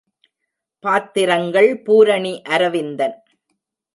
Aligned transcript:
பாத்திரங்கள் 0.83 1.69
பூரணி 1.83 2.41
அரவிந்தன். 2.47 3.15